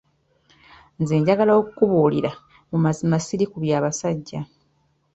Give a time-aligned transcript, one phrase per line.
[1.01, 2.31] Nze njagala okukubuulira,
[2.69, 4.39] mu mazima srli ku bya basajja.